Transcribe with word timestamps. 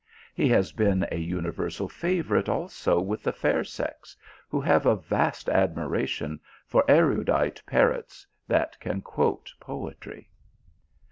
He 0.33 0.49
has 0.49 0.71
been 0.71 1.05
a 1.11 1.17
universal 1.19 1.87
favourite 1.87 2.49
also 2.49 2.99
with 2.99 3.21
the 3.21 3.31
fair 3.31 3.63
sex, 3.63 4.17
who 4.49 4.59
have 4.59 4.87
a 4.87 4.95
vast 4.95 5.47
admiration 5.47 6.39
for 6.65 6.83
erudite 6.89 7.61
parrots 7.67 8.25
that 8.47 8.79
can 8.79 9.01
quote 9.03 9.53
poetry." 9.59 10.31